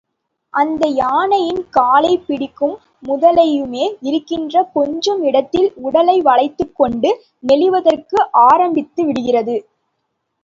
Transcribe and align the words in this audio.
அந்த 0.53 0.87
யானையின் 0.93 1.59
காலைப் 1.69 2.23
பிடிக்கும் 2.27 2.73
முதலையுமே 3.07 3.85
இருக்கின்ற 4.01 4.63
கொஞ்ச 4.73 5.15
இடத்தில் 5.21 5.69
உடலை 5.81 6.21
வளைத்துக் 6.21 6.75
கொண்டு 6.75 7.11
நெளிவதற்கு 7.43 8.17
ஆரம்பித்து 8.47 9.03
விடுகிறது. 9.05 9.57